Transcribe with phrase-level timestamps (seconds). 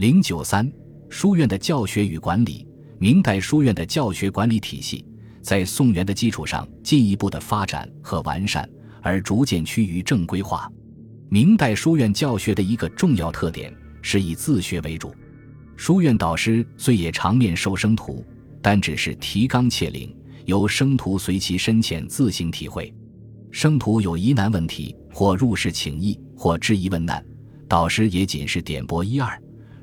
[0.00, 0.66] 零九三，
[1.10, 2.66] 书院的教学与管理。
[2.98, 5.04] 明代书院的教学管理体系
[5.42, 8.66] 在宋元的基础上进一步的发展和完善，
[9.02, 10.72] 而逐渐趋于正规化。
[11.28, 15.14] 明代书院教学的一个重要特点是以自学为主。
[15.76, 18.24] 书院导师虽也常面授生徒，
[18.62, 22.90] 但只是提纲挈领，由生徒随其深浅自行体会。
[23.50, 27.22] 生徒有疑难问题，或入室请益，或质疑问难，
[27.68, 29.38] 导师也仅是点拨一二，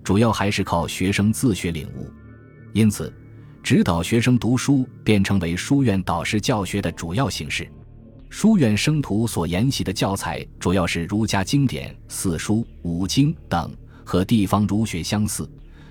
[0.08, 2.10] 主要还是靠学生自学领悟。
[2.72, 3.14] 因此，
[3.62, 7.70] 指导学生读书便成为书院导师教学的主要形式。
[8.30, 13.70] 书院生徒所研习的教材主要是儒家经典、四书、五经等，
[14.06, 15.46] 和地方儒学相似，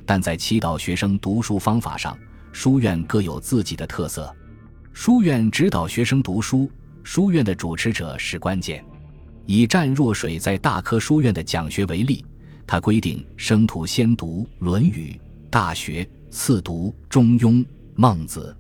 [0.07, 2.17] 但在祈导学生读书方法上，
[2.53, 4.35] 书院各有自己的特色。
[4.95, 6.71] 书院指导学生读书，
[7.03, 8.83] 书院的主持者是关键。
[9.45, 12.25] 以湛若水在大科书院的讲学为例，
[12.67, 15.13] 他规定生徒先读《论语》
[15.51, 16.03] 《大学》。
[16.29, 17.53] 次读《中庸》
[17.95, 18.55] 《孟子》，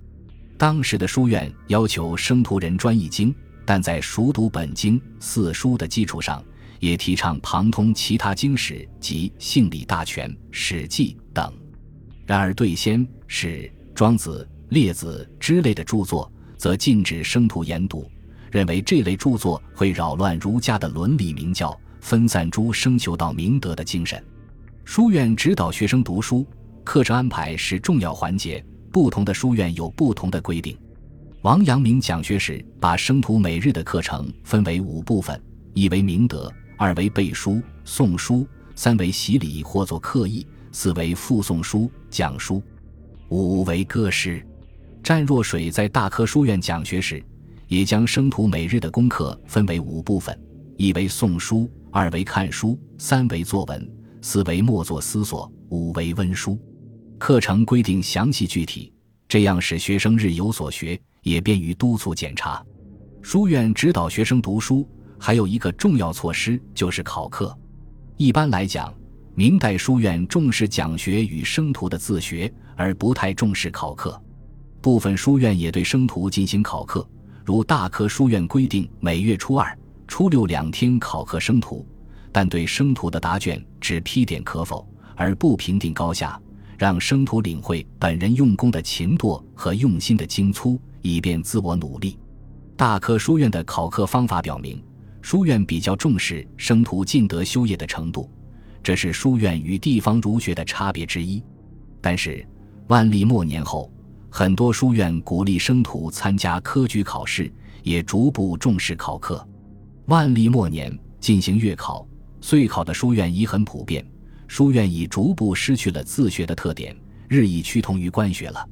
[0.56, 3.34] 当时的书院要求生徒人专一经，
[3.66, 6.42] 但在熟读本经四书的基础上，
[6.80, 11.52] 也提倡旁通其他经史及《性理大全》《史记》等。
[12.24, 13.58] 然而，对先是
[13.94, 18.10] 《庄子》《列子》之类的著作，则禁止生徒研读，
[18.50, 24.24] 认为这类著作会扰乱儒家的伦理名教，分散诸生求道明德的精神。
[24.84, 26.46] 书院指导学生读书。
[26.84, 30.78] 课程安排是重要环节，不同的书院有不同的规定。
[31.42, 35.42] 王阳明讲学时，把生徒每日的课程分为五部分：
[35.74, 38.46] 一为明德，二为背书、诵书，
[38.76, 42.62] 三为习礼或作课译，四为复诵书、讲书，
[43.30, 44.40] 五为歌诗。
[45.02, 47.20] 湛若水在大科书院讲学时，
[47.66, 50.38] 也将生徒每日的功课分为五部分：
[50.76, 56.58] 一为诵书，二为看书，三为作文，四为默作思索，五为温书。
[57.18, 58.92] 课程规定详细具体，
[59.26, 62.62] 这样使学生日有所学，也便于督促检查。
[63.22, 64.86] 书院指导学生读书
[65.18, 67.56] 还有一个重要措施，就是考课。
[68.18, 68.92] 一般来讲，
[69.34, 74.20] 明代书院重视讲学与生徒的自学，而不太重视考课。
[74.82, 77.08] 部分书院也对生徒进行考课，
[77.46, 79.76] 如大科书院规定每月初二、
[80.06, 81.86] 初六两天考课生徒，
[82.32, 86.40] 但对生徒的答卷只批点可否，而不评定高下。
[86.78, 92.18] 让生徒领会本人用功的勤惰和用心的精粗，以便自我努力。
[92.76, 94.84] 大科书院的考课方法表明，
[95.22, 98.30] 书院比较重视生徒尽德修业的程度，
[98.82, 101.42] 这是书院与地方儒学的差别之一。
[102.02, 102.46] 但是，
[102.88, 103.90] 万历末年后，
[104.28, 107.50] 很多书院鼓励生徒参加科举考试，
[107.82, 109.48] 也逐步重视考课。
[110.06, 112.06] 万历末年进行月考、
[112.40, 114.06] 岁考的书院已很普遍。
[114.46, 116.96] 书院已逐步失去了自学的特点，
[117.28, 118.64] 日益趋同于官学了。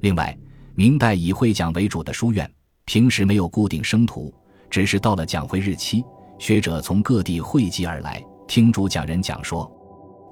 [0.00, 0.34] 另外，
[0.74, 2.50] 明代以会讲为主的书院，
[2.86, 4.32] 平时没有固定生徒，
[4.70, 6.02] 只是到了讲会日期，
[6.38, 9.70] 学者从各地汇集而来，听主讲人讲说。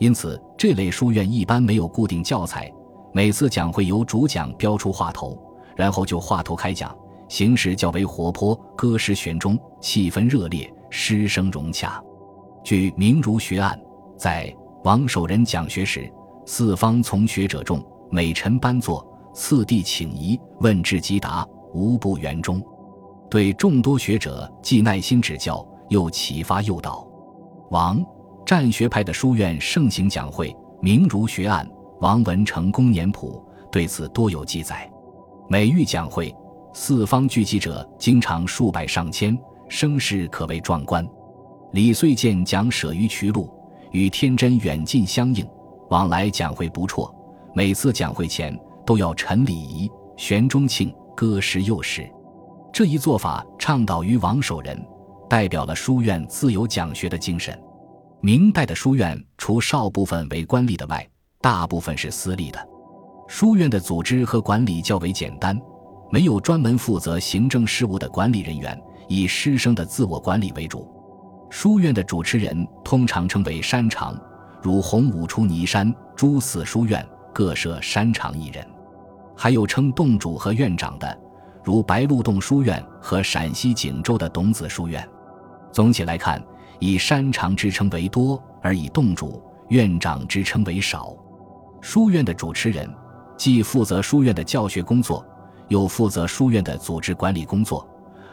[0.00, 2.72] 因此，这类书院一般没有固定教材，
[3.12, 5.38] 每次讲会由主讲标出话头，
[5.76, 6.97] 然后就话头开讲，
[7.28, 12.02] 形式较为活泼，歌诗旋中，气氛热烈，师生融洽。
[12.64, 13.78] 据《明儒学案》
[14.18, 14.54] 在。
[14.84, 16.10] 王守仁讲学时，
[16.46, 22.62] 四方从学者众，每晨班坐，次第请疑，问至即答，无不圆中。
[23.28, 27.06] 对众多学者既耐心指教，又启发诱导。
[27.70, 28.02] 王
[28.46, 30.50] 战学派的书院盛行讲会，
[30.80, 31.66] 《明儒学案》
[32.00, 34.88] 王文成公年谱对此多有记载。
[35.48, 36.34] 每遇讲会，
[36.80, 39.36] 四方聚集者经常数百上千，
[39.68, 41.04] 声势可谓壮观。
[41.72, 43.52] 李遂见讲舍于渠路。
[43.90, 45.44] 与天真远近相应，
[45.90, 47.12] 往来讲会不辍。
[47.52, 48.56] 每次讲会前
[48.86, 52.08] 都要陈礼仪、悬钟磬、歌诗诱使。
[52.72, 54.80] 这一做法倡导于王守仁，
[55.28, 57.60] 代表了书院自由讲学的精神。
[58.20, 61.04] 明代的书院除少部分为官立的外，
[61.40, 62.69] 大部分是私立的。
[63.26, 65.60] 书院的组织和管理较为简单，
[66.10, 70.90] 没有专门负责行政事务的管理人员，以师生的自我管理为主。
[71.50, 74.19] 书院的主持人通常称为山长，
[74.62, 78.66] 如洪武初尼山诸寺书院各设山长一人，
[79.37, 81.19] 还有称洞主和院长的，
[81.62, 85.06] 如白鹿洞书院和陕西锦州的董子书院。
[85.70, 86.43] 总体来看，
[86.78, 91.14] 以山长之称为多，而以洞主、院长之称为少。
[91.81, 92.88] 书院的主持人
[93.37, 95.25] 既负责书院的教学工作，
[95.69, 97.87] 又负责书院的组织管理工作，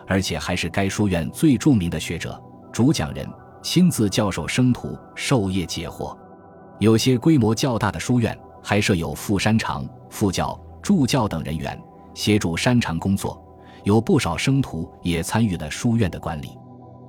[0.08, 2.42] 而且还是该书院最著名的学者。
[2.72, 3.26] 主讲人
[3.62, 6.18] 亲自教授生徒授业解惑，
[6.80, 11.82] 有些规模较大的书院还设有副山长、副教、助教等人员
[12.14, 13.42] 协助山长工作，
[13.84, 16.58] 有不少生徒也参与了书院的管理。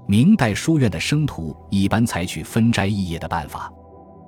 [0.07, 3.73] 明代书院的生徒一般采取分斋异业的办法。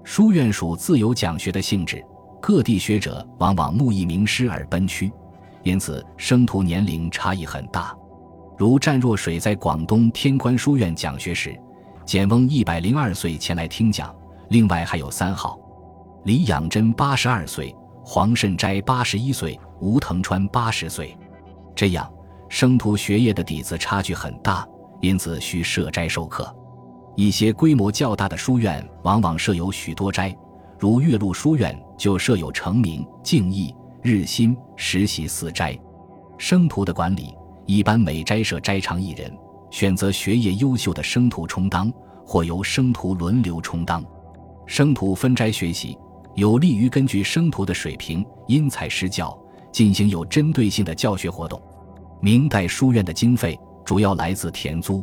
[0.03, 2.05] 书院属自由讲学的性质，
[2.41, 5.13] 各地学者往往慕一名师而奔趋，
[5.69, 7.95] 因此生徒年龄差异很大。
[8.57, 11.55] 如湛若水在广东天官书院讲学时，
[12.07, 14.15] 简翁一百零二岁前来听讲，
[14.49, 15.61] 另外还有三号：
[16.25, 21.15] 李养真八十二岁，黄慎斋八十一岁，吴腾川八十岁。
[21.77, 22.11] 这样，
[22.49, 24.67] 生徒学业的底子差距很大。
[25.03, 26.51] 因此需设斋授课，
[27.15, 30.35] 一些规模较大的书院往往设有许多斋，
[30.79, 33.73] 如岳麓书院就设有成明、敬义、
[34.03, 35.79] 日新、实习四斋。
[36.39, 37.35] 生徒的管理
[37.67, 39.37] 一般每斋设斋长一人，
[39.71, 41.93] 选择学业优秀的生徒充当，
[42.25, 44.05] 或由生徒轮流充当。
[44.67, 45.99] 生徒分斋学习，
[46.35, 49.37] 有利于根据生徒的水平因材施教，
[49.73, 51.61] 进行有针对性的教学活动。
[52.21, 53.59] 明代书院的经费。
[53.85, 55.03] 主要来自田租，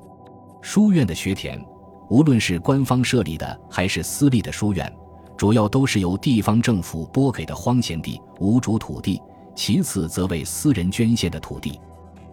[0.61, 1.59] 书院的学田，
[2.07, 4.95] 无论是官方设立的还是私立的书院，
[5.37, 9.21] 主要都是由地方政府拨给的荒闲地、无主土地，
[9.55, 11.79] 其次则为私人捐献的土地。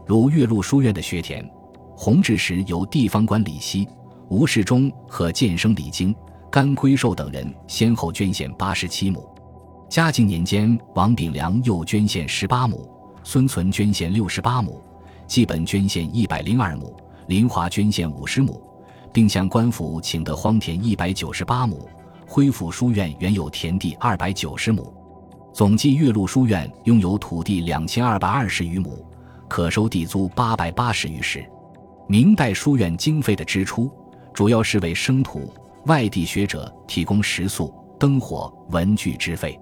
[0.06, 1.48] 如岳麓书院的学田，
[1.96, 3.88] 弘治时由地方官李希、
[4.28, 6.14] 吴世忠和建生李经、
[6.50, 9.28] 甘圭寿等人先后捐献八十七亩，
[9.88, 12.88] 嘉靖年间王炳良又捐献十八亩，
[13.24, 14.80] 孙存捐献六十八亩。
[15.26, 16.94] 基本捐献一百零二亩，
[17.26, 18.60] 林华捐献五十亩，
[19.12, 21.88] 并向官府请得荒田一百九十八亩，
[22.34, 24.90] 恢复书院原有田地二百九十亩。
[25.52, 29.04] 总计岳麓书院拥有土地两千二百二十余亩，
[29.50, 31.44] 可收地租八百八十余石。
[32.08, 33.90] 明代书院经费的支出，
[34.32, 35.52] 主要是为生徒、
[35.84, 37.70] 外地学者提供食宿、
[38.00, 39.60] 灯火、文具之费。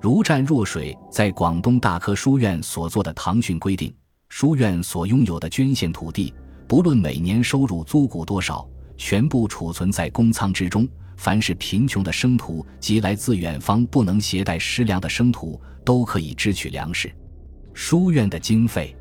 [0.00, 3.92] 如湛若水在广东大科书院所做的唐训规定。
[4.28, 6.32] 书院所拥有的捐献土地，
[6.68, 8.64] 不论每年收入租谷多少，
[8.96, 10.88] 全部储存在公仓之中。
[11.16, 17.12] 凡是贫穷的生徒及来自远方不能携带食粮的生徒，都可以支取粮食。
[17.72, 18.94] 书院的经费，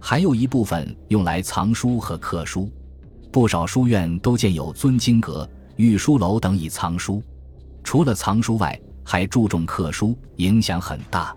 [0.00, 2.70] 还有一部分用来藏书和刻书。
[3.30, 7.22] 不少书院都建有尊经阁、御书楼等以藏书。
[7.84, 11.34] 除了藏书外，还注重刻书，影响很大。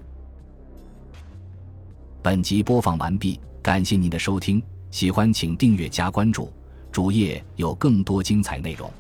[2.22, 6.52] 本集播放完毕，感谢您的收听，喜欢请订阅加关注，
[6.92, 8.92] 主页有更多精彩内容。